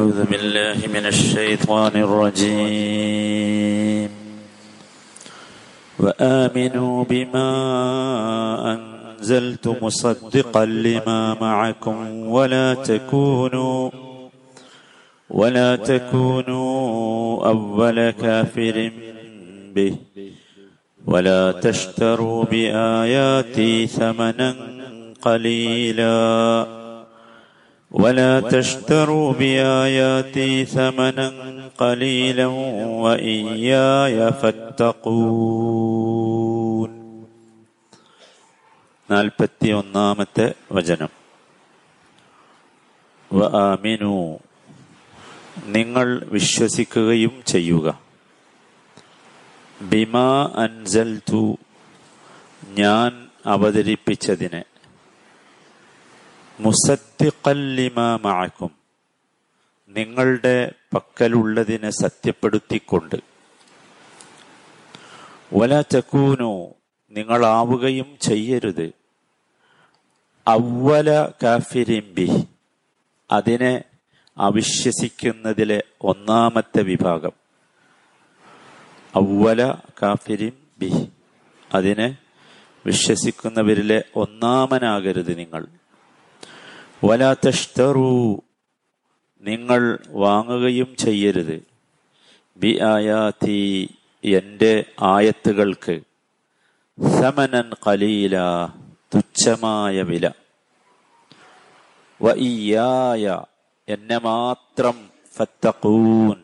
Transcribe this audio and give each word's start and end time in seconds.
أعوذ 0.00 0.24
بالله 0.32 0.78
من 0.88 1.04
الشيطان 1.06 1.92
الرجيم. 1.96 3.40
وآمنوا 5.98 7.04
بما 7.04 7.50
أنزلت 8.72 9.76
مصدقا 9.82 10.64
لما 10.64 11.36
معكم 11.40 11.96
ولا 12.28 12.74
تكونوا 12.74 13.90
ولا 15.30 15.76
تكونوا 15.76 17.46
أول 17.46 18.10
كافر 18.10 18.92
به. 19.74 19.94
ولا 21.06 21.52
تشتروا 21.52 22.44
بآياتي 22.44 23.86
ثمنا 23.86 24.54
قليلا. 25.22 26.79
ولا 27.91 28.39
تشتروا 28.43 29.33
بآياتي 29.33 30.65
ثمنا 30.67 31.27
قليلا 31.77 32.47
وإياي 33.03 34.17
فاتقون 34.33 35.85
നാൽപ്പത്തി 39.09 39.69
ഒന്നാമത്തെ 39.79 40.45
വചനം 40.71 41.11
വ 43.31 43.49
ആമിനു 43.59 44.13
നിങ്ങൾ 45.75 46.07
വിശ്വസിക്കുകയും 46.35 47.35
ചെയ്യുക 47.51 47.87
ബിമാ 49.91 50.27
അൻസൽതു 50.63 51.43
ഞാൻ 52.79 53.11
അവതരിപ്പിച്ചതിനെ 53.45 54.61
മുസത്തിക്കല്ലിമാക്കും 56.60 58.70
നിങ്ങളുടെ 59.88 60.72
പക്കലുള്ളതിനെ 60.94 61.90
സത്യപ്പെടുത്തിക്കൊണ്ട്. 61.90 63.16
വല 65.52 65.80
ചക്കൂനു 65.80 66.74
നിങ്ങളാവുകയും 67.10 68.18
ചെയ്യരുത്. 68.20 68.92
അവല 70.48 71.28
കാഫിരിംബി 71.42 72.46
അതിനെ 73.30 73.84
അവിശ്വസിക്കുന്നതിലെ 74.38 75.82
ഒന്നാമത്തെ 76.00 76.82
വിഭാഗം. 76.82 77.32
അവല 79.14 79.74
കാഫിരിം 80.02 80.52
ബി 80.78 81.08
അതിനെ 81.74 82.16
വിശ്വസിക്കുന്നവരിലെ 82.86 84.04
ഒന്നാമനാകരുത് 84.16 85.38
നിങ്ങൾ. 85.38 85.66
വലാത്തഷ്തറു 87.04 88.42
നിങ്ങൾ 89.40 89.98
വാങ്ങുകയും 90.08 90.96
ചെയ്യരുത്. 90.96 91.62
ബി 92.56 92.80
ആയാത്തി 92.82 93.88
എന്റെ 94.24 94.84
ആയത്തുകൾക്ക് 95.02 96.00
സമനൻ 97.20 97.70
കലീല 97.86 98.38
തുച്ഛമായ 99.14 100.02
വില. 100.02 100.30
വയ്യായ 102.22 103.42
എന്നെ 103.88 104.18
മാത്രം 104.18 105.10
ഫത്തഖൂൻ 105.36 106.42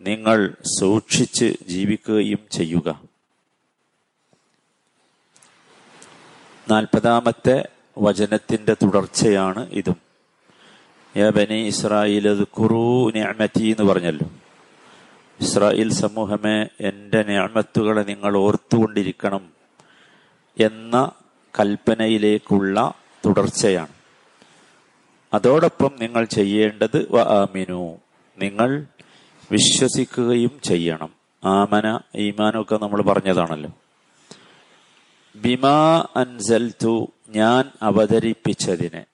നിങ്ങൾ 0.00 0.56
സൂക്ഷിച്ച് 0.80 1.56
ജീവിക്കുകയും 1.66 2.38
ചെയ്യുക. 2.52 3.00
നാൽപ്പതാമത്തെ 6.70 7.68
വചനത്തിന്റെ 7.98 8.74
തുടർച്ചയാണ് 8.74 9.70
ഇതും. 9.70 9.96
യാ 11.16 11.30
ബനി 11.30 11.66
ഇസ്രായേൽ 11.66 12.44
കുറൂ 12.44 13.10
ഞാമത്തി 13.10 13.62
എന്ന് 13.62 13.92
പറഞ്ഞല്ലോ. 13.92 14.30
ഇസ്രായേൽ 15.40 15.92
സമൂഹമേ 15.92 16.66
എന്റെ 16.80 17.22
ഞാമത്തുകളെ 17.22 18.02
നിങ്ങൾ 18.02 18.36
ഓർത്തുകൊണ്ടിരിക്കണം 18.36 19.48
എന്ന 20.60 21.10
കൽപ്പനയിലേക്കുള്ള 21.60 22.94
തുടർച്ചയാണ്. 23.26 23.88
അതോടൊപ്പം 25.34 25.90
നിങ്ങൾ 26.00 26.24
ചെയ്യേണ്ടത് 26.24 27.06
വ 27.10 27.18
ആമിനു. 27.20 27.96
നിങ്ങൾ 28.38 28.86
വിശ്വസിക്കുകയും 29.52 30.60
ചെയ്യണം. 30.64 31.10
ആമന 31.44 32.00
ഈമാനൊക്കെ 32.16 32.78
നമ്മൾ 32.82 33.02
പറഞ്ഞതാണല്ലോ. 33.02 33.70
ബിമാ 35.36 36.06
അൻസൽത്തു 36.16 37.12
ഞാൻ 37.28 37.70
അവതരിപ്പിച്ചതിനെ. 37.82 39.06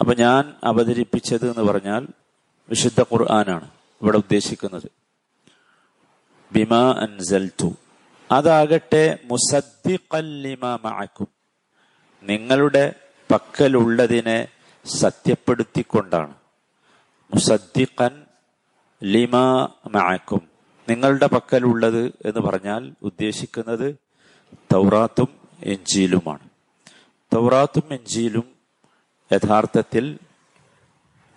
അപ്പൊ 0.00 0.14
ഞാൻ 0.14 0.54
അവതരിപ്പിച്ചത് 0.64 1.50
എന്ന് 1.50 1.72
പറഞ്ഞാൽ 1.72 2.06
വിശുദ്ധ 2.68 3.00
ഖുർആനാണ് 3.00 3.70
ഇവിടെ 4.02 4.16
ഉദ്ദേശിക്കുന്നത്. 4.16 4.90
ബിമാ 6.52 6.92
അൻസൽത്തു 6.92 7.74
അതാകട്ടെ 8.30 9.18
മുസദ്ദിഖല്ലിമാക്കും 9.24 11.26
നിങ്ങളുടെ 12.22 12.94
പക്കലുള്ളതിനെ 13.32 14.48
സത്യപ്പെടുത്തിക്കൊണ്ടാണ്. 14.86 16.34
മുസദ്ദിഖൻ 17.34 18.24
ലിമാ 19.04 19.68
മഅക്കും. 19.88 20.48
നിങ്ങളുടെ 20.88 21.26
പക്കലുള്ളത് 21.26 22.04
എന്ന് 22.04 22.40
പറഞ്ഞാൽ 22.40 22.92
ഉദ്ദേശിക്കുന്നത് 23.02 23.96
തൗറാത്തും 24.72 25.28
എഞ്ചീലുമാണ് 25.62 26.53
തൗറാത്തും 27.34 27.92
എഞ്ചിയിലും 27.92 28.44
യഥാർത്ഥത്തിൽ 29.32 30.18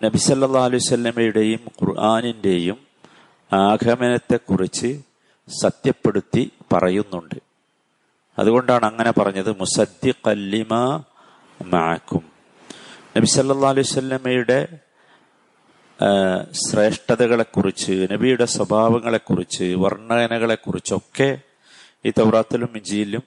നബി 0.04 0.06
നബിസല്ലാ 0.06 0.64
അലുസല്ലമയുടെയും 0.64 1.60
ഖുർആാനിന്റെയും 1.60 2.78
ആഗമനത്തെക്കുറിച്ച് 3.54 5.02
സത്യപ്പെടുത്തി 5.62 6.52
പറയുന്നുണ്ട്. 6.74 7.36
അതുകൊണ്ടാണ് 8.40 8.86
അങ്ങനെ 8.86 9.12
പറഞ്ഞത് 9.12 9.52
മുസദ്ദി 9.52 10.14
കല്ലിമ 10.28 11.04
മാക്കും 11.66 12.24
നബി 13.18 13.26
സല്ലാ 13.26 13.70
അലുസല്ലമയുടെ 13.70 14.68
ശ്രേഷ്ഠതകളെക്കുറിച്ച് 16.54 18.08
നബിയുടെ 18.12 18.46
സ്വഭാവങ്ങളെക്കുറിച്ച് 18.46 19.64
വർണനകളെക്കുറിച്ചൊക്കെ 19.64 21.40
ഈ 22.06 22.12
തൗറാത്തിലും 22.20 22.70
ഇഞ്ചിയിലും 22.76 23.24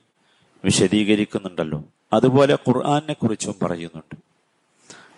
വിശദീകരിക്കുന്നുണ്ടല്ലോ. 0.64 1.84
അതുപോലെ 2.12 2.54
ഖുർആാനെ 2.54 3.12
കുറിച്ചും 3.12 3.54
പറയുന്നുണ്ട്. 3.62 4.16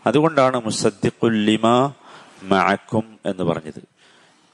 അതുകൊണ്ടാണ് 0.07 0.65
മുസദ്ദിഖുല്ലിമ 0.65 1.95
മഅക്കും 2.43 3.19
എന്ന് 3.27 3.45
പറഞ്ഞത്. 3.45 3.83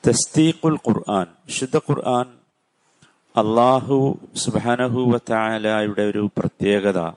തസ്തീഖുൽ 0.09 0.75
ഖുർആൻ 0.75 1.27
ശുദ്ധ 1.49 1.77
ഖുർആൻ 1.79 2.27
അള്ളാഹു 3.37 4.19
സുബാനഹുവത്തായാലയുടെ 4.37 6.03
ഒരു 6.03 6.31
പ്രത്യേകത. 6.39 7.13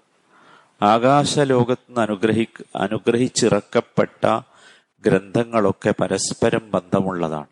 ആകാശ 0.82 1.40
ലോകത്ത് 1.40 1.84
നിന്ന് 1.88 2.02
അനുഗ്രഹി 2.02 2.48
അനുഗ്രഹിച്ചിറക്കപ്പെട്ട 2.76 4.40
ഗ്രന്ഥങ്ങളൊക്കെ 5.06 5.94
പരസ്പരം 6.00 6.72
ബന്ധമുള്ളതാണ്. 6.72 7.46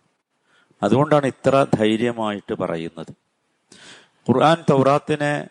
അതുകൊണ്ടാണ് 0.83 1.25
ഇത്ര 1.25 1.65
ധൈര്യമായിട്ട് 1.73 2.53
പറയുന്നത്. 2.53 3.11
ഖുർആൻ 4.29 4.57
തൗറാത്തിനെ 4.69 5.47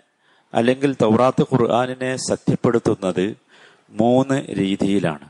അല്ലെങ്കിൽ 0.54 0.96
തൗറാത്ത് 1.02 1.42
ഖുർആാനിനെ 1.42 2.16
സത്യപ്പെടുത്തുന്നത് 2.16 3.36
മൂന്ന് 3.90 4.46
രീതിയിലാണ്. 4.48 5.28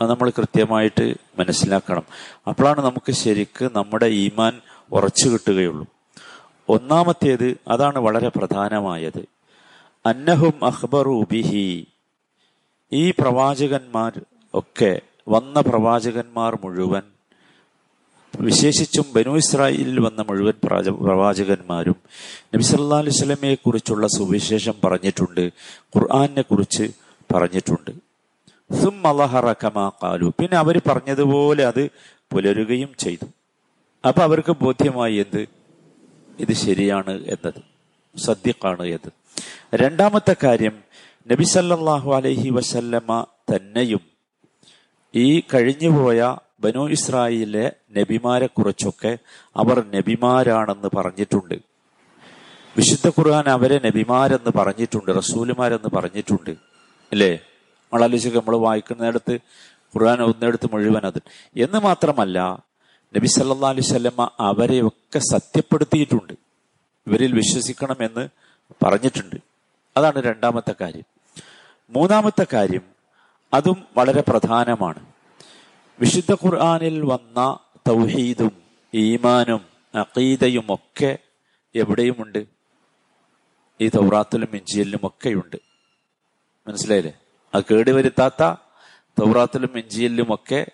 അത് 0.00 0.10
നമ്മൾ 0.10 0.30
കൃത്യമായിട്ട് 0.30 1.14
മനസ്സിലാക്കണം. 1.38 2.02
അപ്പോഴാണ് 2.46 2.84
നമുക്ക് 2.84 3.12
ശരിക്ക് 3.12 3.70
നമ്മുടെ 3.72 4.06
ഈമാൻ 4.06 4.60
ഉറച്ചു 4.92 5.28
കിട്ടുകയുള്ളൂ. 5.28 5.86
ഒന്നാമത്തേത് 6.68 7.56
അതാണ് 7.68 7.98
വളരെ 7.98 8.28
പ്രധാനമായത്. 8.28 9.24
അന്നഹും 10.06 10.64
അഹ്ബറുബിഹി 10.64 11.86
ഈ 12.92 13.10
പ്രവാചകന്മാർ 13.10 14.20
ഒക്കെ 14.54 15.00
വന്ന 15.28 15.60
പ്രവാചകന്മാർ 15.60 16.58
മുഴുവൻ 16.64 17.02
വിശേഷിച്ചും 18.40 19.04
ബനു 19.12 19.36
ഇസ്രായേലിൽ 19.36 20.00
വന്ന 20.00 20.22
മുഴുവൻ 20.22 20.52
പ്രവാചകന്മാരും 21.04 21.96
നബി 22.54 22.62
സല്ലാ 22.62 22.98
അലൈഹി 22.98 23.16
സ്വലമയെ 23.16 23.54
കുറിച്ചുള്ള 23.54 24.06
സുവിശേഷം 24.06 24.74
പറഞ്ഞിട്ടുണ്ട് 24.84 25.50
ഖുർആാനെ 25.96 26.42
കുറിച്ച് 26.42 26.88
പറഞ്ഞിട്ടുണ്ട്. 27.34 27.90
കാലു 30.02 30.32
പിന്നെ 30.38 30.56
അവർ 30.56 30.80
പറഞ്ഞതുപോലെ 30.86 31.66
അത് 31.66 31.90
പുലരുകയും 32.32 32.88
ചെയ്തു. 32.98 33.26
അപ്പൊ 34.08 34.22
അവർക്ക് 34.22 34.56
ബോധ്യമായി 34.62 35.14
എന്ത്? 35.14 35.46
ഇത് 36.38 36.52
ശരിയാണ് 36.52 37.24
എന്നത്. 37.24 37.60
സദ്യക്കാണ് 38.18 38.86
എന്ന് 38.86 39.10
രണ്ടാമത്തെ 39.74 40.36
കാര്യം 40.44 40.82
നബി 41.30 41.44
സല്ലാഹു 41.44 42.14
അലൈഹി 42.14 42.50
വസല്ലമ 42.50 43.26
തന്നെയും 43.54 44.00
ഈ 45.14 45.42
കഴിഞ്ഞുപോയ 45.54 46.36
ബനു 46.64 46.90
ഇസ്രായേലിലെ 46.90 47.72
നബിമാരെ 47.98 48.46
കുറിച്ചൊക്കെ 48.46 49.18
അവർ 49.56 49.84
നബിമാരാണെന്ന് 49.94 50.96
പറഞ്ഞിട്ടുണ്ട്. 50.96 51.54
വിശുദ്ധ 52.76 53.08
ഖുർആൻ 53.08 53.44
അവരെ 53.48 53.80
നബിമാരെന്ന് 53.84 54.58
പറഞ്ഞിട്ടുണ്ട് 54.58 55.10
റസൂലുമാരെന്ന് 55.10 55.96
പറഞ്ഞിട്ടുണ്ട്. 55.96 56.50
അല്ലേ? 57.12 57.34
നമ്മളാലോചിക്കുക 57.34 58.40
നമ്മൾ 58.40 58.56
വായിക്കുന്നിടത്ത് 58.56 59.32
ഖുർആൻ 59.72 60.22
ഒന്നെടുത്ത് 60.22 60.68
മുഴുവൻ 60.72 61.06
അത്. 61.06 61.22
എന്ന് 61.56 61.80
മാത്രമല്ല 61.80 62.64
നബി 63.16 63.26
സല്ലാ 63.26 63.68
അലൈഹി 63.68 63.86
സ്വല്ലമ്മ 63.86 64.30
അവരെയൊക്കെ 64.40 65.18
സത്യപ്പെടുത്തിയിട്ടുണ്ട്. 65.18 66.32
ഇവരിൽ 67.06 67.32
വിശ്വസിക്കണമെന്ന് 67.32 68.28
പറഞ്ഞിട്ടുണ്ട്. 68.84 69.36
അതാണ് 69.96 70.22
രണ്ടാമത്തെ 70.22 70.74
കാര്യം. 70.80 71.04
മൂന്നാമത്തെ 71.90 72.46
കാര്യം 72.52 72.82
അതും 73.54 73.84
വളരെ 73.96 74.24
പ്രധാനമാണ്. 74.28 75.13
വിശുദ്ധ 76.00 76.32
ഖുർആാനിൽ 76.32 77.00
വന്ന 77.00 77.58
തൗഹീദും 77.88 78.52
ഈമാനും 78.94 79.60
അഖീദയും 79.94 80.66
ഒക്കെ 80.68 81.18
എവിടെയുമുണ്ട്? 81.74 82.44
ഈ 83.80 83.88
തൗറാത്തിലും 83.88 84.48
ഇഞ്ചിയലിലും 84.52 85.00
ഒക്കെയുണ്ട്. 85.06 85.56
മനസ്സിലായില്ലേ? 86.66 87.12
അത് 87.54 87.64
കേടുവരുത്താത്ത 87.70 88.42
തൗറാത്തിലും 89.20 89.78
ഇഞ്ചിയലിലും 89.78 90.34
ഒക്കെ 90.34 90.66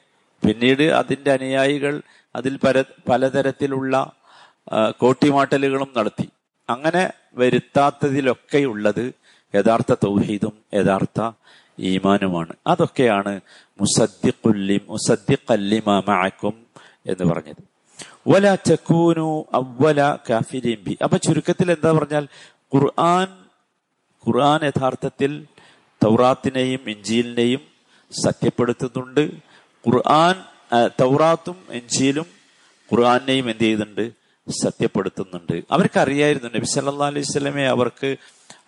പിന്നീട് 0.47 0.83
അതിന്റെ 0.83 1.31
അനുയായികൾ 1.33 2.03
അതിൽ 2.37 2.57
പല 2.57 2.85
പലതരത്തിലുള്ള 3.09 4.13
കോട്ടിമാട്ടലുകളും 4.99 5.91
നടത്തി. 5.97 6.29
അങ്ങനെ 6.71 7.13
വരുത്താത്തതിലൊക്കെയുള്ളത് 7.35 9.15
യഥാർത്ഥ 9.55 9.95
തൗഹീദും 10.05 10.53
യഥാർത്ഥ 10.75 11.21
ഈമാനുമാണ്. 11.81 12.53
അതൊക്കെയാണ് 12.67 13.41
മുസദ്ദിഖുല്ലി 13.81 14.81
മുസദ്ദിഖല്ലിമാക്കും 14.89 16.67
എന്ന് 17.07 17.25
പറഞ്ഞത്. 17.33 17.63
വല 18.29 18.55
ചക്കൂനു 18.55 19.45
അവല 19.55 20.17
കാഫിരീം 20.31 20.85
ബി. 20.85 20.99
അപ്പൊ 21.05 21.17
ചുരുക്കത്തിൽ 21.17 21.71
എന്താ 21.71 21.93
പറഞ്ഞാൽ 21.93 22.29
ഖുർആൻ 22.75 23.29
ഖുർആൻ 24.27 24.61
യഥാർത്ഥത്തിൽ 24.67 25.47
തൗറാത്തിനെയും 26.05 26.91
ഇഞ്ചീലിനെയും 26.91 27.61
സത്യപ്പെടുത്തുന്നുണ്ട്. 28.23 29.31
ഖുർആൻ 29.87 30.37
തൗറാത്തും 31.01 31.57
എഞ്ചീലും 31.71 32.27
ഖുർആാനെയും 32.93 33.51
എന്ത് 33.51 33.63
ചെയ്യുന്നുണ്ട്? 33.63 34.11
സത്യപ്പെടുത്തുന്നുണ്ട്. 34.63 35.63
അവർക്കറിയായിരുന്നു 35.71 36.51
നബി 36.55 36.65
സല്ലാ 36.65 37.07
അലൈഹി 37.07 37.27
സ്വലമെ 37.33 37.67
അവർക്ക് 37.67 38.17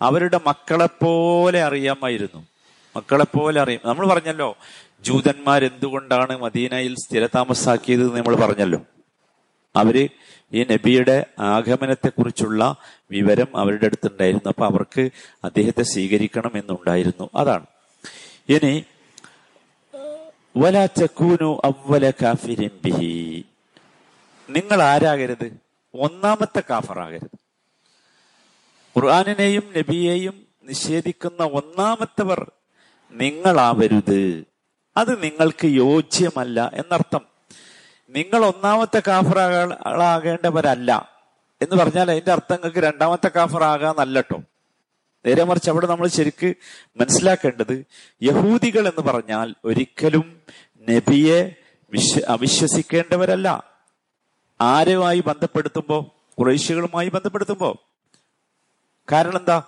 അവരുടെ 0.01 0.39
മക്കളെ 0.47 0.85
പോലെ 0.85 1.63
അറിയാമായിരുന്നു. 1.63 2.52
മക്കളെ 2.95 3.23
പോലെ 3.23 3.61
അറിയും. 3.61 3.81
നമ്മൾ 3.85 4.07
പറഞ്ഞല്ലോ 4.07 4.57
ജൂതന്മാർ 5.01 5.65
എന്തുകൊണ്ടാണ് 5.65 6.37
മദീനയിൽ 6.37 6.95
സ്ഥിരതാമസാക്കിയത് 6.95 8.17
നമ്മൾ 8.17 8.35
പറഞ്ഞല്ലോ. 8.35 8.81
അവർ 9.75 10.09
ഈ 10.53 10.63
നബിയുടെ 10.63 11.25
ആഗമനത്തെ 11.39 12.09
കുറിച്ചുള്ള 12.09 12.75
വിവരം 13.11 13.57
അവരുടെ 13.57 13.85
അടുത്തുണ്ടായിരുന്നു. 13.85 14.49
അപ്പൊ 14.49 14.65
അവർക്ക് 14.65 15.09
അദ്ദേഹത്തെ 15.43 15.83
സ്വീകരിക്കണം 15.83 16.51
എന്നുണ്ടായിരുന്നു. 16.55 17.29
അതാണ്. 17.35 17.65
ഇനി 18.49 18.85
വലാ 20.57 20.85
ചക്കൂനു 20.85 21.61
അവല 21.63 22.11
കാഫിരിൻ 22.11 22.69
ബിഹി. 22.85 23.45
നിങ്ങൾ 24.49 24.81
ആരാകരുത്? 24.81 25.53
ഒന്നാമത്തെ 25.93 26.63
കാഫറാകരുത്. 26.69 27.37
ഖുർആാനിനെയും 28.97 29.73
നബിയെയും 29.77 30.47
നിഷേധിക്കുന്ന 30.63 31.43
ഒന്നാമത്തവർ 31.43 32.51
നിങ്ങളാവരുത്. 33.13 34.43
അത് 34.97 35.23
നിങ്ങൾക്ക് 35.23 35.65
യോജ്യമല്ല 35.65 36.71
എന്നർത്ഥം. 36.73 37.21
നിങ്ങൾ 38.09 38.45
ഒന്നാമത്തെ 38.45 39.01
കാഫറാകളാകേണ്ടവരല്ല 39.07 41.09
എന്ന് 41.61 41.75
പറഞ്ഞാൽ 41.75 42.11
അതിന്റെ 42.11 42.31
അർത്ഥം 42.31 42.55
നിങ്ങൾക്ക് 42.55 42.79
രണ്ടാമത്തെ 42.79 43.31
കാഫറാകാന്നല്ല 43.35 44.21
കേട്ടോ 44.21 44.43
നേരെ 45.25 45.43
മറിച്ച് 45.43 45.69
അവിടെ 45.69 45.87
നമ്മൾ 45.87 46.07
ശരിക്ക് 46.07 46.53
മനസ്സിലാക്കേണ്ടത് 46.97 47.85
യഹൂദികൾ 48.23 48.87
എന്ന് 48.87 49.01
പറഞ്ഞാൽ 49.01 49.55
ഒരിക്കലും 49.65 50.41
നബിയെ 50.89 51.55
വിശ്വ 51.91 52.21
അവിശ്വസിക്കേണ്ടവരല്ല. 52.27 53.63
ആരുമായി 54.61 55.19
ബന്ധപ്പെടുത്തുമ്പോ? 55.19 56.15
കുറേശികളുമായി 56.39 57.09
ബന്ധപ്പെടുത്തുമ്പോ? 57.09 57.77
കാരണം 59.11 59.37
എന്താ? 59.37 59.63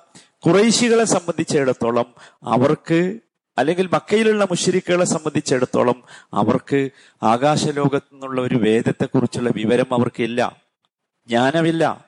കുറേശികളെ 0.45 1.03
സംബന്ധിച്ചിടത്തോളം 1.03 2.05
അവർക്ക് 2.43 3.19
അല്ലെങ്കിൽ 3.57 3.89
മക്കയിലുള്ള 3.93 4.43
മുഷരിക്കുകളെ 4.43 5.05
സംബന്ധിച്ചിടത്തോളം 5.05 6.03
അവർക്ക് 6.33 6.89
ആകാശലോകത്തു 7.23 8.13
നിന്നുള്ള 8.13 8.41
ഒരു 8.41 8.55
വേദത്തെക്കുറിച്ചുള്ള 8.55 9.49
വിവരം 9.49 9.93
അവർക്കില്ല. 9.93 10.55
ജ്ഞാനമില്ല. 11.27 12.05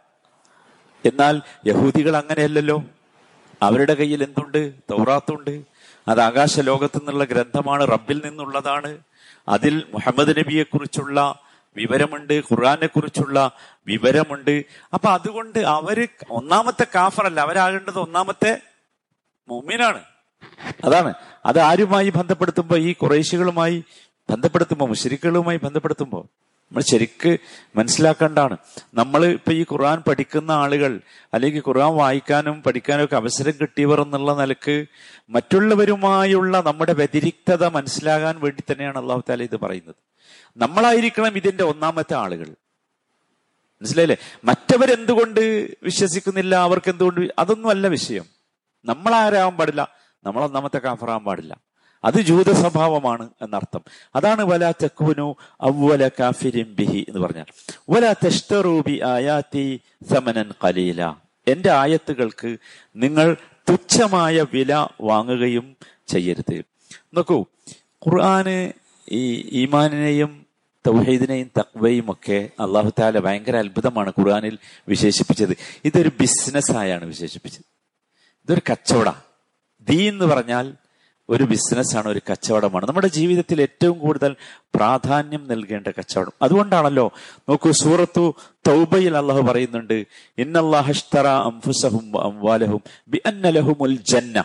എന്നാൽ 1.05 1.41
യഹൂദികൾ 1.67 2.17
അങ്ങനെയല്ലല്ലോ. 2.17 2.83
അവരുടെ 3.61 3.93
കയ്യിൽ 3.93 4.23
എന്തുണ്ട്? 4.23 4.73
തൗറാത്തുണ്ട്. 4.91 5.63
അത് 6.07 6.21
ആകാശ 6.21 6.59
ലോകത്തു 6.59 6.97
നിന്നുള്ള 6.97 7.23
ഗ്രന്ഥമാണ് 7.23 7.87
റബ്ബിൽ 7.87 8.21
നിന്നുള്ളതാണ്. 8.25 8.97
അതിൽ 9.47 9.83
മുഹമ്മദ് 9.93 10.29
നബിയെ 10.29 10.63
കുറിച്ചുള്ള 10.63 11.39
വിവരമുണ്ട് 11.75 12.33
ഖുർആനെ 12.33 12.87
കുറിച്ചുള്ള 12.87 13.51
വിവരമുണ്ട്. 13.87 14.65
അപ്പൊ 14.93 15.09
അതുകൊണ്ട് 15.09 15.59
അവർ 15.59 16.07
ഒന്നാമത്തെ 16.29 16.87
കാഫറല്ല. 16.95 17.41
അവരാകേണ്ടത് 17.41 17.99
ഒന്നാമത്തെ 17.99 18.61
മുമ്മിനാണ് 19.47 20.03
അതാണ്. 20.83 21.13
അത് 21.45 21.59
ആരുമായി 21.59 22.09
ബന്ധപ്പെടുത്തുമ്പോ 22.09 22.77
ഈ 22.77 22.93
കുറേശികളുമായി 22.93 23.83
ബന്ധപ്പെടുത്തുമ്പോ 24.29 24.85
മുഷരിക്കുകളുമായി 24.85 25.59
ബന്ധപ്പെടുത്തുമ്പോ 25.63 26.27
നമ്മൾ 26.71 26.81
ശരിക്ക് 26.81 27.37
മനസ്സിലാക്കേണ്ടാണ് 27.75 28.57
നമ്മൾ 28.93 29.25
ഇപ്പൊ 29.25 29.51
ഈ 29.51 29.65
ഖുർആൻ 29.71 30.03
പഠിക്കുന്ന 30.07 30.51
ആളുകൾ 30.51 31.01
അല്ലെങ്കിൽ 31.33 31.63
ഖുർആൻ 31.67 31.93
വായിക്കാനും 31.93 32.63
പഠിക്കാനും 32.63 33.03
ഒക്കെ 33.03 33.15
അവസരം 33.15 33.53
കിട്ടിയവർ 33.61 34.01
എന്നുള്ള 34.01 34.35
നിലയ്ക്ക് 34.35 34.85
മറ്റുള്ളവരുമായുള്ള 35.29 36.61
നമ്മുടെ 36.61 36.93
വ്യതിരിക്തത 36.93 37.65
മനസ്സിലാകാൻ 37.65 38.39
വേണ്ടി 38.39 38.73
തന്നെയാണ് 38.73 38.97
അള്ളാഹു 38.97 39.23
താല 39.29 39.43
ഇത് 39.43 39.59
പറയുന്നത്. 39.59 39.95
നമ്മളായിരിക്കണം 40.57 41.37
ഇതിന്റെ 41.37 41.63
ഒന്നാമത്തെ 41.63 42.15
ആളുകൾ. 42.15 42.49
മനസ്സിലായില്ലേ? 43.81 44.17
മറ്റവരെന്തുകൊണ്ട് 44.43 45.39
വിശ്വസിക്കുന്നില്ല? 45.83 46.55
അവർക്ക് 46.55 46.89
എന്തുകൊണ്ട് 46.89 47.33
അതൊന്നും 47.39 47.69
അല്ല 47.69 47.87
വിഷയം. 47.87 48.25
നമ്മൾ 48.85 49.15
ആരാവാൻ 49.15 49.57
പാടില്ല. 49.57 49.97
നമ്മൾ 50.27 50.43
ഒന്നാമത്തെ 50.43 50.77
കാഫറാൻ 50.77 51.23
പാടില്ല. 51.23 51.57
അത് 52.03 52.21
ജൂത 52.21 52.51
സ്വഭാവമാണ് 52.51 53.29
എന്നർത്ഥം. 53.41 53.81
അതാണ് 54.15 54.43
വല 54.43 54.71
തെക്കുനു 54.71 55.35
അവല 55.61 56.07
കാഫിരിം 56.07 56.75
ബിഹി 56.79 57.05
എന്ന് 57.09 57.19
പറഞ്ഞാൽ. 57.19 57.45
വല 57.89 58.13
തെഷ്ടറൂബി 58.13 59.01
ആയാത്തി 59.03 59.81
സമനൻ 60.13 60.51
കലീല 60.63 61.05
എന്റെ 61.47 61.71
ആയത്തുകൾക്ക് 61.71 62.57
നിങ്ങൾ 62.95 63.37
തുച്ഛമായ 63.69 64.45
വില 64.53 64.87
വാങ്ങുകയും 65.01 65.75
ചെയ്യരുത്. 66.07 66.63
നോക്കൂ 67.13 67.45
ഖുർആന് 67.75 68.71
ഈ 69.11 69.49
ഈമാനിനെയും 69.61 70.45
തൗഹീദിനെയും 70.87 71.51
തക്വയും 71.59 72.11
ഒക്കെ 72.11 72.49
അള്ളാഹു 72.59 72.91
താല 72.99 73.19
ഭയങ്കര 73.19 73.55
അത്ഭുതമാണ് 73.55 74.13
ഖുർആനിൽ 74.19 74.57
വിശേഷിപ്പിച്ചത്. 74.89 75.57
ഇതൊരു 75.85 76.11
ബിസിനസ് 76.19 76.71
ആയാണ് 76.71 77.05
വിശേഷിപ്പിച്ചത്. 77.05 77.65
ഇതൊരു 78.45 78.61
കച്ചവട. 78.71 79.26
ദീ 79.89 80.09
എന്ന് 80.09 80.25
പറഞ്ഞാൽ 80.25 80.73
ഒരു 81.29 81.43
ബിസിനസ്സാണ് 81.43 82.07
ഒരു 82.07 82.21
കച്ചവടമാണ്. 82.31 82.87
നമ്മുടെ 82.87 83.07
ജീവിതത്തിൽ 83.07 83.61
ഏറ്റവും 83.61 83.99
കൂടുതൽ 83.99 84.35
പ്രാധാന്യം 84.75 85.47
നൽകേണ്ട 85.47 85.87
കച്ചവടം. 85.87 86.31
അതുകൊണ്ടാണല്ലോ 86.41 87.13
നോക്കൂ 87.49 87.71
സൂറത്തു 87.71 88.35
തൗബയിൽ 88.67 89.17
അള്ളാഹു 89.17 89.41
പറയുന്നുണ്ട് 89.41 90.05
അംവാലഹും 92.19 93.95
ജന്ന. 93.95 94.43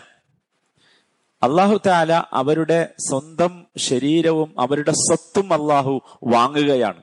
അള്ളാഹു 1.42 1.80
താല 1.87 2.25
അവരുടെ 2.32 2.94
സ്വന്തം 2.99 3.66
ശരീരവും 3.76 4.61
അവരുടെ 4.61 4.92
സ്വത്തും 4.92 5.52
അള്ളാഹു 5.52 6.00
വാങ്ങുകയാണ്. 6.25 7.02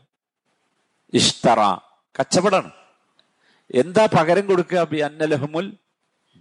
ഇഷ്തറ 1.13 1.75
കച്ചവടമാണ്. 2.19 2.71
എന്താ 3.75 4.05
പകരം 4.05 4.47
കൊടുക്കുക? 4.47 4.83
ബി 4.83 4.97
അന്നലഹുമുൽ 4.97 5.73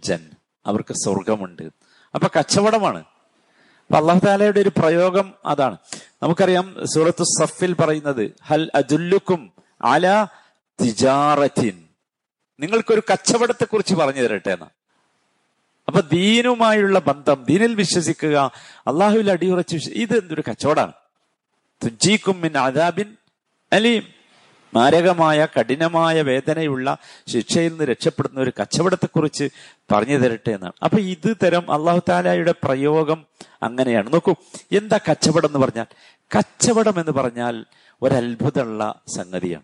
ജൻ 0.03 0.29
അവർക്ക് 0.65 0.93
സ്വർഗമുണ്ട് 0.93 1.88
അപ്പൊ 2.15 2.29
കച്ചവടമാണ്. 2.39 2.97
അപ്പൊ 2.97 3.97
അള്ളാഹു 3.97 4.19
താലയുടെ 4.19 4.59
ഒരു 4.59 4.69
പ്രയോഗം 4.69 5.33
അതാണ്. 5.45 5.77
നമുക്കറിയാം 6.23 6.75
സൂറത്ത് 6.95 7.23
സഫിൽ 7.23 7.73
പറയുന്നത് 7.73 8.35
ഹൽ 8.45 8.71
അജുല്ലുക്കും 8.75 9.51
അല 9.81 10.27
തിജാറത്തിൻ. 10.81 11.83
നിങ്ങൾക്കൊരു 12.59 13.01
കച്ചവടത്തെ 13.11 13.65
കുറിച്ച് 13.65 13.95
പറഞ്ഞു 13.95 14.21
തരട്ടെ 14.21 14.51
എന്നാ. 14.51 14.67
അപ്പൊ 15.87 16.01
ദീനുമായുള്ള 16.01 16.99
ബന്ധം 16.99 17.43
ദീനിൽ 17.43 17.75
വിശ്വസിക്കുക 17.75 18.51
അള്ളാഹുവിൽ 18.87 19.31
അടിയുറച്ച് 19.31 19.89
ഇത് 19.89 20.17
എന്തൊരു 20.17 20.43
കച്ചവടമാണ്. 20.49 20.93
തുജീക്കും 21.85 22.59
അദാബിൻ 22.59 23.15
അലീം. 23.73 24.18
മാരകമായ 24.73 25.45
കഠിനമായ 25.45 26.21
വേദനയുള്ള 26.21 26.97
ശിക്ഷയിൽ 27.27 27.69
നിന്ന് 27.69 27.83
രക്ഷപ്പെടുന്ന 27.83 28.39
ഒരു 28.39 28.51
കച്ചവടത്തെക്കുറിച്ച് 28.61 29.49
പറഞ്ഞു 29.91 30.17
തരട്ടെ 30.17 30.51
എന്നാണ്. 30.51 30.73
അപ്പൊ 30.83 30.97
ഇത് 30.97 31.37
തരം 31.43 31.71
അള്ളാഹു 31.71 32.01
താലായുടെ 32.09 32.53
പ്രയോഗം 32.63 33.25
അങ്ങനെയാണ്. 33.63 34.13
നോക്കൂ 34.13 34.35
എന്താ 34.71 34.99
കച്ചവടം 35.11 35.47
എന്ന് 35.47 35.59
പറഞ്ഞാൽ? 35.59 35.85
കച്ചവടം 36.37 36.99
എന്ന് 36.99 37.11
പറഞ്ഞാൽ 37.11 37.65
ഒരത്ഭുതമുള്ള 38.01 39.01
സംഗതിയാണ്. 39.07 39.63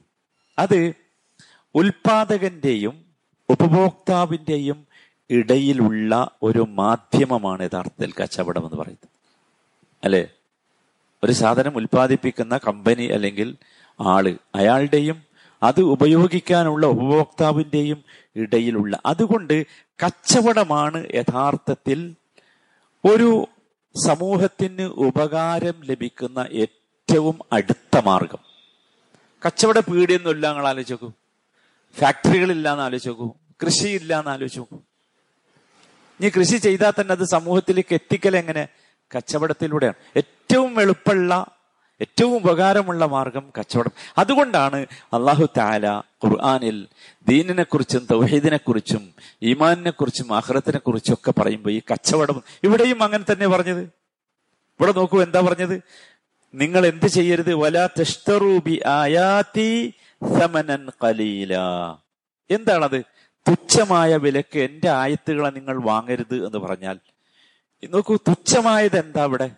അത് 0.59 0.93
ഉൽപാദകന്റെയും 1.75 3.05
ഉപഭോക്താവിന്റെയും 3.49 4.87
ഇടയിലുള്ള 5.29 6.31
ഒരു 6.43 6.65
മാധ്യമമാണ് 6.69 7.63
യഥാർത്ഥത്തിൽ 7.63 8.13
കച്ചവടം 8.23 8.65
എന്ന് 8.65 8.77
പറയുന്നത്. 8.77 9.09
അല്ലെ? 10.03 10.27
ഒരു 11.23 11.31
സാധനം 11.31 11.77
ഉൽപ്പാദിപ്പിക്കുന്ന 11.77 12.57
കമ്പനി 12.57 13.03
അല്ലെങ്കിൽ 13.03 13.55
ആൾ 13.99 14.37
അയാളുടെയും 14.55 15.23
അത് 15.63 15.81
ഉപയോഗിക്കാനുള്ള 15.81 16.85
ഉപഭോക്താവിന്റെയും 16.85 18.03
ഇടയിലുള്ള. 18.35 18.99
അതുകൊണ്ട് 19.05 19.65
കച്ചവടമാണ് 20.05 21.07
യഥാർത്ഥത്തിൽ 21.13 22.15
ഒരു 23.05 23.47
സമൂഹത്തിന് 24.07 24.81
ഉപകാരം 24.81 25.73
ലഭിക്കുന്ന 25.83 26.47
ഏറ്റവും 26.51 27.39
അടുത്ത 27.53 27.97
മാർഗം. 27.99 28.37
കച്ചവട 29.45 29.79
പീടിയൊന്നുമില്ല 29.79 30.47
നിങ്ങൾ 30.47 30.67
ആലോചിച്ച് 30.67 30.93
നോക്കൂ 30.93 31.11
ഫാക്ടറികളില്ല 31.99 32.71
എന്ന് 32.71 32.83
ആലോചിച്ച് 32.83 33.09
നോക്കൂ 33.09 33.33
കൃഷിയില്ല 33.65 34.19
എന്ന് 34.19 34.31
ആലോചിച്ച് 34.31 34.59
നോക്കൂ 34.59 34.77
ഇനി 36.19 36.29
കൃഷി 36.29 36.57
ചെയ്താൽ 36.57 36.91
തന്നെ 37.01 37.11
അത് 37.11 37.23
സമൂഹത്തിലേക്ക് 37.23 37.93
എത്തിക്കൽ 37.93 38.37
എങ്ങനെ? 38.37 38.67
കച്ചവടത്തിലൂടെയാണ്. 39.15 39.95
ഏറ്റവും 40.17 40.81
എളുപ്പമുള്ള 40.81 41.54
ഏറ്റവും 42.01 42.35
ഉപകാരമുള്ള 42.35 43.05
മാർഗം 43.05 43.53
കച്ചവടം. 43.59 43.91
അതുകൊണ്ടാണ് 44.17 44.85
അള്ളാഹു 45.13 45.47
താല 45.57 46.01
ഖുർആാനിൽ 46.25 46.87
ദീനിനെ 47.27 47.63
കുറിച്ചും 47.63 48.07
തൗഹീദിനെ 48.11 48.57
കുറിച്ചും 48.57 49.13
ഈമാനിനെ 49.41 49.89
കുറിച്ചും 49.89 50.35
ആഹ്റത്തിനെ 50.35 50.77
കുറിച്ചും 50.77 51.13
ഒക്കെ 51.13 51.41
പറയുമ്പോൾ 51.41 51.69
ഈ 51.69 51.81
കച്ചവടം 51.91 52.43
ഇവിടെയും 52.63 53.03
അങ്ങനെ 53.03 53.31
തന്നെ 53.31 53.47
പറഞ്ഞത്. 53.47 53.81
ഇവിടെ 54.79 54.91
നോക്കൂ 54.91 55.21
എന്താ 55.21 55.41
പറഞ്ഞത്? 55.41 55.81
നിങ്ങൾ 56.53 56.85
എന്ത് 56.85 57.05
ചെയ്യരുത്? 57.05 57.53
വല 57.53 57.85
തെഷ്ടറൂബി 57.85 58.81
ആയാത്തി 58.85 59.93
സമനൻ 60.39 60.87
കലീല 61.03 61.57
എന്താണത്? 62.49 63.03
തുച്ഛമായ 63.49 64.15
വിലക്ക് 64.15 64.59
എന്റെ 64.59 64.89
ആയത്തുകളെ 64.89 65.49
നിങ്ങൾ 65.49 65.81
വാങ്ങരുത് 65.81 66.45
എന്ന് 66.45 66.57
പറഞ്ഞാൽ. 66.57 66.97
നോക്കൂ 67.89 68.15
തുച്ഛമായത് 68.15 68.97
എന്താ 68.99 69.23
ഇവിടെ 69.23 69.51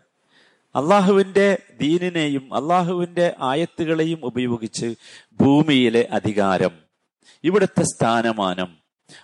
അള്ളാഹുവിന്റെ 0.78 1.62
ദീനിനെയും 1.82 2.54
അള്ളാഹുവിന്റെ 2.54 3.36
ആയത്തുകളെയും 3.40 4.26
ഉപയോഗിച്ച് 4.26 4.96
ഭൂമിയിലെ 5.42 6.08
അധികാരം 6.12 6.74
ഇവിടുത്തെ 7.44 7.84
സ്ഥാനമാനം 7.84 8.78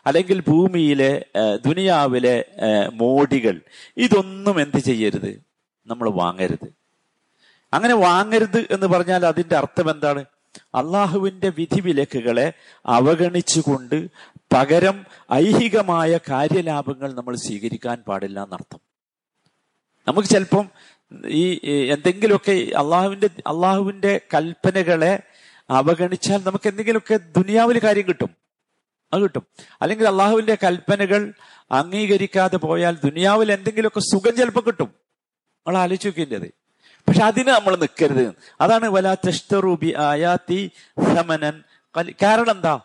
അല്ലെങ്കിൽ 0.05 0.39
ഭൂമിയിലെ 0.47 1.25
ദുനിയാവിലെ 1.65 2.35
മോടികൾ 2.93 3.61
ഇതൊന്നും 3.97 4.61
എന്ത് 4.61 4.77
ചെയ്യരുത്? 4.77 5.31
നമ്മൾ 5.87 6.09
വാങ്ങരുത്. 6.09 6.69
അങ്ങനെ 7.73 7.95
വാങ്ങരുത് 7.95 8.59
എന്ന് 8.71 8.87
പറഞ്ഞാൽ 8.87 9.25
അതിന്റെ 9.25 9.55
അർത്ഥം 9.57 9.91
എന്താണ്? 9.91 10.25
അള്ളാഹുവിന്റെ 10.75 11.49
വിധിവിലക്കുകളെ 11.57 12.53
അവഗണിച്ചുകൊണ്ട് 12.85 14.07
പകരം 14.53 15.05
ഐഹികമായ 15.33 16.19
കാര്യലാഭങ്ങൾ 16.29 17.13
നമ്മൾ 17.13 17.35
സ്വീകരിക്കാൻ 17.35 17.97
പാടില്ല 18.07 18.43
എന്നർത്ഥം. 18.43 18.81
നമുക്ക് 20.07 20.27
ചിലപ്പം 20.27 20.69
ഈ 21.25 21.59
എന്തെങ്കിലുമൊക്കെ 21.91 22.51
അള്ളാഹുവിന്റെ 22.51 23.27
അള്ളാഹുവിന്റെ 23.27 24.21
കൽപ്പനകളെ 24.33 25.19
അവഗണിച്ചാൽ 25.69 26.41
നമുക്ക് 26.45 26.69
എന്തെങ്കിലുമൊക്കെ 26.69 27.19
ദുനിയാവിൽ 27.37 27.79
കാര്യം 27.83 28.07
കിട്ടും. 28.07 28.29
അത് 29.13 29.21
കിട്ടും. 29.21 29.47
അല്ലെങ്കിൽ 29.81 30.07
അള്ളാഹുവിന്റെ 30.07 30.57
കൽപ്പനകൾ 30.63 31.33
അംഗീകരിക്കാതെ 31.71 32.57
പോയാൽ 32.57 32.97
ദുനിയാവിൽ 33.03 33.51
എന്തെങ്കിലുമൊക്കെ 33.51 33.99
സുഖം 33.99 34.35
ചിലപ്പോൾ 34.35 34.59
കിട്ടും. 34.59 34.93
നമ്മൾ 35.67 35.77
ആലോചിച്ച് 35.77 36.07
നോക്കേണ്ടത്. 36.07 36.51
പക്ഷെ 37.07 37.23
അതിന് 37.23 37.47
നമ്മൾ 37.47 37.75
നിൽക്കരുത്. 37.75 38.33
അതാണ് 38.61 38.85
വലാ 38.89 39.15
ആയാത്തി 39.97 40.71
സമനൻ 41.15 41.63
കാരണം 41.97 42.51
എന്താ? 42.51 42.79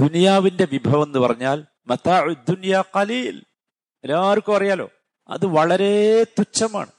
ദുനിയാവിന്റെ 0.00 0.68
വിഭവം 0.72 1.02
എന്ന് 1.02 1.18
പറഞ്ഞാൽ 1.18 1.64
മത്താ 1.86 2.34
ദുനിയ 2.48 2.82
കലീൽ 2.96 3.42
എല്ലാവർക്കും 4.04 4.56
അറിയാലോ? 4.56 4.90
അത് 5.28 5.46
വളരെ 5.46 6.24
തുച്ഛമാണ്. 6.24 6.90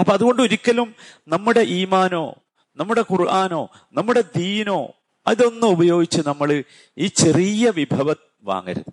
അപ്പൊ 0.00 0.12
അതുകൊണ്ട് 0.12 0.42
ഒരിക്കലും 0.42 0.94
നമ്മുടെ 1.28 1.60
ഈമാനോ 1.60 2.34
നമ്മുടെ 2.76 3.00
ഖുർആാനോ 3.00 3.68
നമ്മുടെ 3.92 4.24
ദീനോ 4.36 4.94
അതൊന്നും 5.26 5.68
ഉപയോഗിച്ച് 5.68 6.20
നമ്മൾ 6.26 6.64
ഈ 6.98 7.06
ചെറിയ 7.06 7.70
വിഭവ 7.70 8.14
വാങ്ങരുത്. 8.42 8.84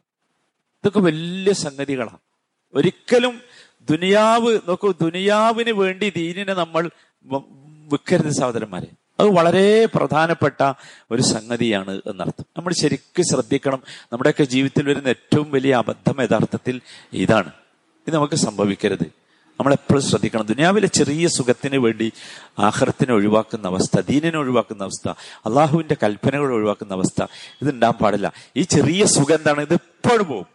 ഇതൊക്കെ 0.78 1.00
വലിയ 1.00 1.54
സംഗതികളാണ്. 1.54 2.18
ഒരിക്കലും 2.74 3.42
ദുനിയാവ് 3.90 4.60
നോക്കൂ 4.68 4.92
ദുനിയാവിന് 4.92 5.72
വേണ്ടി 5.72 6.14
ദീനിനെ 6.16 6.54
നമ്മൾ 6.54 6.90
വിൽക്കരുത് 7.24 8.32
സഹോദരന്മാരെ. 8.32 8.88
അത് 9.20 9.28
വളരെ 9.28 9.86
പ്രധാനപ്പെട്ട 9.86 10.74
ഒരു 11.12 11.22
സംഗതിയാണ് 11.22 12.02
എന്നർത്ഥം. 12.06 12.46
നമ്മൾ 12.58 12.74
ശരിക്കും 12.74 13.26
ശ്രദ്ധിക്കണം. 13.26 13.84
നമ്മുടെയൊക്കെ 14.14 14.44
ജീവിതത്തിൽ 14.44 14.90
വരുന്ന 14.90 15.08
ഏറ്റവും 15.08 15.52
വലിയ 15.52 15.76
അബദ്ധം 15.76 16.24
യഥാർത്ഥത്തിൽ 16.24 16.82
ഇതാണ്. 17.14 17.52
ഇത് 18.08 18.16
നമുക്ക് 18.16 18.34
സംഭവിക്കരുത്. 18.34 19.27
നമ്മൾ 19.60 19.74
എപ്പോഴും 19.74 20.02
ശ്രദ്ധിക്കണം. 20.02 20.46
ദുനിയാവിലെ 20.46 20.88
ചെറിയ 20.88 21.28
സുഖത്തിന് 21.28 21.78
വേണ്ടി 21.78 22.12
ആഹ്റത്തിനെ 22.60 23.14
ഒഴിവാക്കുന്ന 23.14 23.68
അവസ്ഥ 23.68 24.00
ദീനിനെ 24.00 24.38
ഒഴിവാക്കുന്ന 24.38 24.84
അവസ്ഥ 24.84 25.10
അള്ളാഹുവിന്റെ 25.46 25.96
കൽപ്പനകൾ 26.04 26.54
ഒഴിവാക്കുന്ന 26.54 26.94
അവസ്ഥ 26.94 27.26
ഇത് 27.62 27.80
പാടില്ല. 27.80 28.34
ഈ 28.56 28.62
ചെറിയ 28.62 29.06
സുഖം 29.06 29.36
എന്താണ്? 29.36 29.62
ഇത് 29.62 29.74
എപ്പോഴും 29.74 30.28
പോകും. 30.28 30.46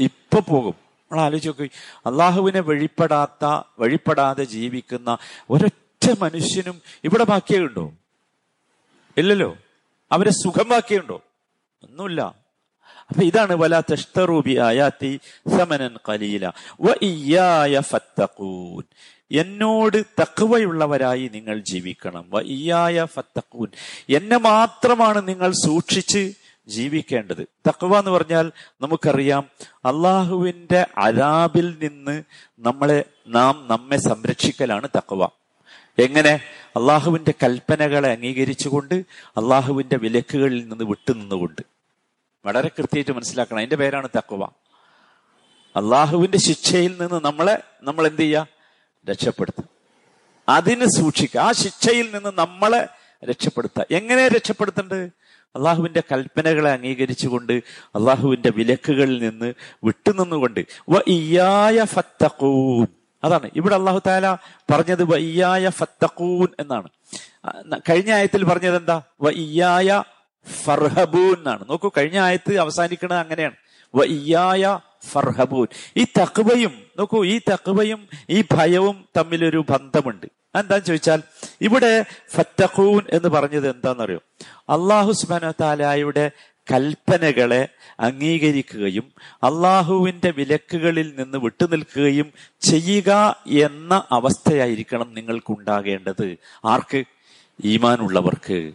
ഇപ്പൊ 0.00 0.40
പോകും. 0.40 0.74
നമ്മൾ 1.12 1.24
ആലോചിച്ച് 1.24 1.48
നോക്കി. 1.48 1.70
അള്ളാഹുവിനെ 2.06 2.60
വഴിപ്പെടാത്ത 2.60 3.62
വഴിപ്പെടാതെ 3.78 4.44
ജീവിക്കുന്ന 4.44 5.18
ഒരൊറ്റ 5.50 6.18
മനുഷ്യനും 6.20 6.82
ഇവിടെ 7.04 7.24
ബാക്കിയുണ്ടോ? 7.24 7.92
ഇല്ലല്ലോ. 9.16 9.56
അവരെ 10.12 10.30
സുഖം 10.30 10.68
ബാക്കിയുണ്ടോ? 10.68 11.22
ഒന്നുമില്ല. 11.82 12.43
അപ്പൊ 13.08 13.22
ഇതാണ് 13.22 13.52
വല 13.52 13.80
സമനൻ 15.58 15.96
എന്നോട് 19.32 20.04
തക്കവയുള്ളവരായി 20.20 21.30
നിങ്ങൾ 21.34 21.58
ജീവിക്കണം. 21.58 22.24
വ 22.30 22.40
ഇയായ 22.40 23.04
ഫത്തഖൂൻ. 23.04 23.68
എന്നെ 24.08 24.36
മാത്രമാണ് 24.36 25.28
നിങ്ങൾ 25.28 25.52
സൂക്ഷിച്ച് 25.52 26.32
ജീവിക്കേണ്ടത്. 26.66 27.46
തക്കവ 27.68 27.98
എന്ന് 27.98 28.10
പറഞ്ഞാൽ 28.10 28.52
നമുക്കറിയാം 28.80 29.50
അള്ളാഹുവിന്റെ 29.74 30.86
അരാബിൽ 30.98 31.76
നിന്ന് 31.82 32.22
നമ്മളെ 32.58 33.04
നാം 33.28 33.66
നമ്മെ 33.70 33.96
സംരക്ഷിക്കലാണ് 33.96 34.88
തക്കവ 34.96 35.28
എങ്ങനെ? 35.98 36.40
അള്ളാഹുവിന്റെ 36.76 37.34
കൽപ്പനകളെ 37.42 38.12
അംഗീകരിച്ചുകൊണ്ട് 38.12 38.94
അള്ളാഹുവിന്റെ 39.28 39.96
വിലക്കുകളിൽ 39.96 40.68
നിന്ന് 40.68 40.84
വിട്ടുനിന്നുകൊണ്ട്. 40.84 41.73
വളരെ 42.46 42.68
കൃത്യമായിട്ട് 42.68 43.10
മനസ്സിലാക്കണം. 43.10 43.58
അതിന്റെ 43.58 43.76
പേരാണ് 43.76 44.08
തക്കുവ 44.16 44.44
അള്ളാഹുവിന്റെ 45.76 46.38
ശിക്ഷയിൽ 46.38 46.96
നിന്ന് 47.00 47.24
നമ്മളെ 47.24 47.62
നമ്മൾ 47.82 48.06
എന്ത് 48.06 48.20
ചെയ്യുക? 48.20 48.46
രക്ഷപ്പെടുത്തുക. 49.10 49.64
അതിന് 50.48 50.84
സൂക്ഷിക്കുക. 50.84 51.40
ആ 51.40 51.52
ശിക്ഷയിൽ 51.52 52.10
നിന്ന് 52.14 52.32
നമ്മളെ 52.34 52.88
രക്ഷപ്പെടുത്തുക. 53.24 53.86
എങ്ങനെ 53.90 54.28
രക്ഷപ്പെടുത്തേണ്ടത്? 54.28 55.10
അള്ളാഹുവിന്റെ 55.56 56.02
കൽപ്പനകളെ 56.12 56.70
അംഗീകരിച്ചുകൊണ്ട് 56.72 57.52
അള്ളാഹുവിന്റെ 57.94 58.50
വിലക്കുകളിൽ 58.50 59.22
നിന്ന് 59.22 59.54
വിട്ടുനിന്നുകൊണ്ട്. 59.84 60.66
വയ്യായ 60.88 61.84
ഫത്തഖൂൻ. 61.84 62.86
അതാണ്. 63.24 63.50
ഇവിടെ 63.56 63.74
അള്ളാഹു 63.74 64.00
താല 64.06 64.34
പറഞ്ഞത് 64.70 65.04
വയ്യായ 65.04 65.68
ഫത്തക്കൂൻ 65.68 66.48
എന്നാണ്. 66.60 66.88
കഴിഞ്ഞ 67.90 68.12
ആയത്തിൽ 68.12 68.44
പറഞ്ഞത് 68.44 68.76
എന്താ? 68.76 69.02
വ 69.22 69.30
ഇയായ 69.30 70.02
ഫർഹബൂൻ 70.48 71.34
എന്നാണ്. 71.36 71.64
നോക്കൂ 71.70 71.90
കഴിഞ്ഞ 71.96 72.18
ആയത്ത് 72.18 72.58
അവസാനിക്കുന്നത് 72.58 73.18
അങ്ങനെയാണ്. 73.18 73.54
വ 73.94 74.04
ഇയായ 74.04 74.78
ഫർഹബൂൻ. 75.08 75.66
ഈ 75.96 76.04
തക്വയും 76.04 76.82
നോക്കൂ 76.98 77.24
ഈ 77.24 77.40
തക്വയും 77.52 78.08
ഈ 78.30 78.44
ഭയവും 78.52 79.04
തമ്മിലൊരു 79.16 79.64
ബന്ധമുണ്ട്. 79.70 80.26
എന്താന്ന് 80.54 80.84
ചോദിച്ചാൽ 80.84 81.22
ഇവിടെ 81.60 82.04
ഫത്തഖൂൻ 82.34 83.02
എന്ന് 83.12 83.28
പറഞ്ഞത് 83.28 83.70
എന്താണെന്നറിയോ 83.70 84.20
അള്ളാഹു 84.48 85.12
സുബാന 85.12 85.50
താലായുടെ 85.50 86.30
കൽപ്പനകളെ 86.72 87.68
അംഗീകരിക്കുകയും 88.00 89.12
അള്ളാഹുവിന്റെ 89.20 90.30
വിലക്കുകളിൽ 90.30 91.14
നിന്ന് 91.18 91.38
വിട്ടുനിൽക്കുകയും 91.38 92.32
ചെയ്യുക 92.60 93.36
എന്ന 93.46 94.04
അവസ്ഥയായിരിക്കണം 94.10 95.14
നിങ്ങൾക്കുണ്ടാകേണ്ടത്. 95.14 96.36
ആർക്ക്? 96.64 97.04
ഈമാനുള്ളവർക്ക്. 97.64 98.72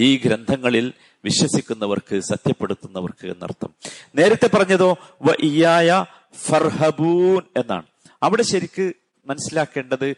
ഈ 0.00 0.20
ഗ്രന്ഥങ്ങളിൽ 0.24 0.92
വിശ്വസിക്കുന്നവർക്ക് 1.24 2.20
സത്യപ്പെടുത്തുന്നവർക്ക് 2.20 3.26
എന്നർത്ഥം. 3.26 3.70
നേരത്തെ 4.14 4.56
പറഞ്ഞതോ 4.56 4.98
വ 5.22 5.32
ഇയായ 5.40 6.04
ഫർഹബൂൻ 6.36 7.42
എന്നാണ്. 7.56 7.82
അവിടെ 8.22 8.42
ശരിക്ക് 8.42 8.92
മനസ്സിലാക്കേണ്ടത് 9.26 10.10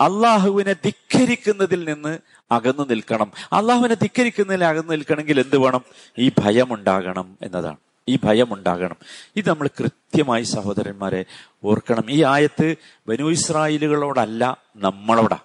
അള്ളാഹുവിനെ 0.00 0.72
ധിക്കരിക്കുന്നതിൽ 0.72 1.84
നിന്ന് 1.84 2.18
അകന്നു 2.52 2.86
നിൽക്കണം. 2.90 3.32
അള്ളാഹുവിനെ 3.52 3.94
ധിക്കരിക്കുന്നതിൽ 3.94 4.64
അകന്നു 4.64 4.92
നിൽക്കണമെങ്കിൽ 4.92 5.40
എന്ത് 5.40 5.58
വേണം? 5.58 5.80
ഈ 6.18 6.30
ഭയം 6.38 6.74
ഉണ്ടാകണം 6.74 7.38
എന്നതാണ്. 7.42 7.76
ഈ 8.08 8.18
ഭയം 8.24 8.54
ഉണ്ടാകണം 8.54 8.96
ഇത് 9.36 9.48
നമ്മൾ 9.48 9.68
കൃത്യമായി 9.80 10.42
സഹോദരന്മാരെ 10.42 11.24
ഓർക്കണം. 11.64 12.10
ഈ 12.10 12.24
ആയത്ത് 12.24 12.76
ബനു 13.08 13.30
ഇസ്രായേലുകളോടല്ല 13.30 14.56
നമ്മളോടാ. 14.76 15.38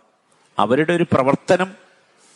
അവരുടെ 0.59 0.93
ഒരു 0.93 1.05
പ്രവർത്തനം 1.11 1.82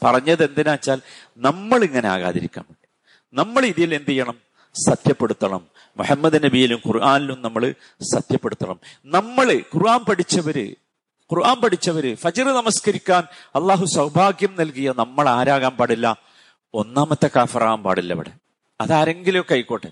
പറഞ്ഞത് 0.03 0.43
എന്തിനാ 0.43 0.71
വെച്ചാൽ 0.71 1.01
നമ്മൾ 1.37 1.83
ഇങ്ങനെ 1.83 2.09
ആകാതിരിക്കാൻ 2.09 2.65
വേണ്ടി. 2.69 2.87
നമ്മൾ 3.41 3.65
ഇതിൽ 3.65 3.95
എന്ത് 3.95 4.09
ചെയ്യണം? 4.09 4.47
സത്യപ്പെടുത്തണം. 4.89 5.67
മുഹമ്മദ് 5.97 6.43
നബിയിലും 6.43 6.81
ഖുർആാനിലും 6.87 7.41
നമ്മൾ 7.41 7.73
സത്യപ്പെടുത്തണം. 8.01 8.79
നമ്മൾ 9.05 9.53
ഖുർആൻ 9.75 10.05
പഠിച്ചവര് 10.05 10.75
ഖുർആൻ 11.33 11.61
പഠിച്ചവര് 11.61 12.15
ഫജർ 12.15 12.45
നമസ്കരിക്കാൻ 12.45 13.23
അള്ളാഹു 13.55 13.85
സൗഭാഗ്യം 13.85 14.55
നൽകിയ 14.59 14.93
നമ്മൾ 14.97 15.29
ആരാകാൻ 15.29 15.71
പാടില്ല? 15.71 16.17
ഒന്നാമത്തെ 16.73 17.29
കാഫറാകാൻ 17.35 17.83
പാടില്ല 17.83 18.13
ഇവിടെ. 18.13 18.31
അതാരെങ്കിലുമൊക്കെ 18.81 19.53
ആയിക്കോട്ടെ. 19.53 19.91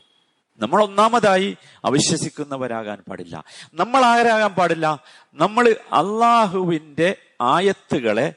നമ്മൾ 0.59 0.83
ഒന്നാമതായി 0.83 1.57
അവിശ്വസിക്കുന്നവരാകാൻ 1.85 2.97
പാടില്ല. 3.09 3.43
നമ്മൾ 3.73 4.05
ആരാകാൻ 4.05 4.53
പാടില്ല? 4.53 5.03
നമ്മൾ 5.33 5.75
അള്ളാഹുവിന്റെ 5.93 7.15
ആയത്തുകളെ 7.41 8.33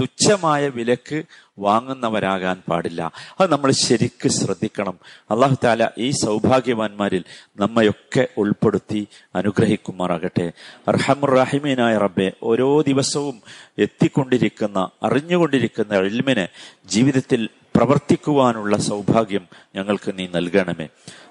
തുച്ഛമായ 0.00 0.68
വിലക്ക് 0.68 1.22
വാങ്ങുന്നവരാകാൻ 1.58 2.62
പാടില്ല. 2.68 3.12
അത് 3.40 3.52
നമ്മൾ 3.52 3.70
ശരിക്ക് 3.70 4.28
ശ്രദ്ധിക്കണം. 4.28 4.98
അള്ളാഹു 5.30 5.56
താല 5.64 5.88
ഈ 5.98 6.10
സൗഭാഗ്യവാന്മാരിൽ 6.10 7.24
നമ്മയൊക്കെ 7.56 8.28
ഉൾപ്പെടുത്തി 8.36 9.08
അനുഗ്രഹിക്കുമാറാകട്ടെ. 9.34 10.52
അർഹമുറാഹിമീനായ 10.88 11.96
റബ്ബെ 11.96 12.32
ഓരോ 12.42 12.80
ദിവസവും 12.80 13.42
എത്തിക്കൊണ്ടിരിക്കുന്ന 13.78 14.88
അറിഞ്ഞുകൊണ്ടിരിക്കുന്ന 15.02 15.94
എൽമിനെ 15.94 16.48
ജീവിതത്തിൽ 16.86 17.48
പ്രവർത്തിക്കുവാനുള്ള 17.76 18.76
സൗഭാഗ്യം 18.76 19.46
ഞങ്ങൾക്ക് 19.76 20.18
നീ 20.18 20.26
നൽകണമേ. 20.26 20.88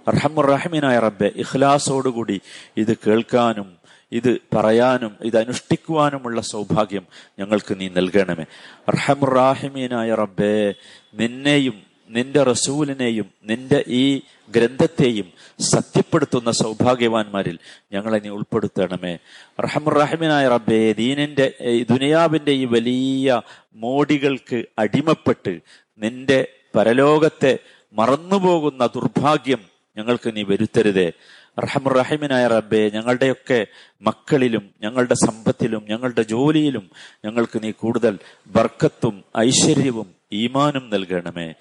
അർഹമുറാഹിമീനായ 0.07 0.99
റബ്ബെ 0.99 1.31
ഇഖ്ലാസോടുകൂടി 1.35 2.41
ഇത് 2.77 2.97
കേൾക്കാനും 3.07 3.78
ഇത് 4.11 4.37
പറയാനും 4.55 5.17
ഇത് 5.21 5.37
അനുഷ്ഠിക്കുവാനുമുള്ള 5.37 6.41
സൗഭാഗ്യം 6.41 7.05
ഞങ്ങൾക്ക് 7.39 7.79
നീ 7.79 7.87
നൽകണമേ. 7.87 8.45
അർഹമുറാഹിമീനായ 8.87 10.15
റബ്ബേ 10.15 10.73
നിന്നെയും 11.13 11.89
നിന്റെ 12.09 12.43
റസൂലിനെയും 12.43 13.31
നിന്റെ 13.43 13.83
ഈ 13.87 14.21
ഗ്രന്ഥത്തെയും 14.55 15.31
സത്യപ്പെടുത്തുന്ന 15.59 16.51
സൗഭാഗ്യവാന്മാരിൽ 16.51 17.59
ഞങ്ങളെ 17.93 18.19
നീ 18.19 18.29
ഉൾപ്പെടുത്തണമേ. 18.29 19.17
റഹമുറഹിമിനായ 19.59 20.47
റബ്ബേ 20.47 20.91
ദീനിന്റെ 20.91 21.53
ദുനിയാവിന്റെ 21.89 22.51
ഈ 22.51 22.65
വലിയ 22.65 23.41
മോടികൾക്ക് 23.75 24.65
അടിമപ്പെട്ട് 24.79 25.59
നിന്റെ 25.97 26.47
പരലോകത്തെ 26.75 27.57
മറന്നുപോകുന്ന 27.93 28.85
ദുർഭാഗ്യം 28.85 29.61
ഞങ്ങൾക്ക് 29.97 30.35
നീ 30.35 30.43
വരുത്തരുതേ. 30.43 31.11
റഹമുറഹിമിനായ 31.57 32.47
റബ്ബെ 32.47 32.91
ഞങ്ങളുടെയൊക്കെ 32.93 33.67
മക്കളിലും 34.01 34.73
ഞങ്ങളുടെ 34.81 35.13
സമ്പത്തിലും 35.13 35.85
ഞങ്ങളുടെ 35.89 36.21
ജോലിയിലും 36.21 36.89
ഞങ്ങൾക്ക് 37.25 37.63
നീ 37.63 37.71
കൂടുതൽ 37.71 38.19
ബർക്കത്തും 38.47 39.23
ഐശ്വര്യവും 39.37 40.15
ഈമാനും 40.31 40.89
നൽകണമേ. 40.89 41.53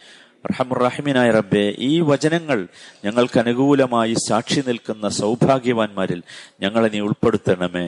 റഹമുറഹിമിനായ 0.45 1.29
റബ്ബെ 1.37 1.65
ഈ 1.85 1.91
വചനങ്ങൾ 2.07 2.59
ഞങ്ങൾക്ക് 3.05 3.37
അനുകൂലമായി 3.41 4.15
സാക്ഷി 4.25 4.61
നിൽക്കുന്ന 4.69 5.09
സൗഭാഗ്യവാന്മാരിൽ 5.19 6.19
ഞങ്ങളെ 6.63 6.87
നീ 6.93 6.99
ഉൾപ്പെടുത്തണമേ 7.05 7.85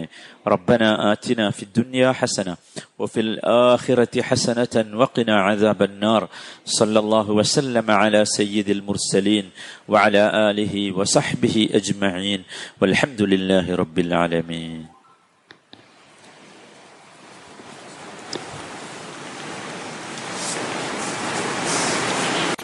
റബ്ബന 0.54 0.82
ആറ്റിന 1.10 1.50
ഫി 1.58 1.66
ദുനിയ 1.78 2.14
ഹസന 2.20 2.50
وفي 3.00 3.20
الآخرة 3.22 4.14
حسنة 4.22 4.76
وقنا 4.96 5.36
عذاب 5.42 5.80
النار 5.84 6.22
صلى 6.70 7.00
الله 7.00 7.28
وسلم 7.32 7.88
على 7.94 8.22
سيد 8.28 8.68
المرسلين 8.70 9.46
وعلى 9.90 10.24
آله 10.50 10.74
وصحبه 10.94 11.56
أجمعين 11.74 12.42
والحمد 12.82 13.22
لله 13.24 13.66
رب 13.76 13.98
العالمين 14.00 14.89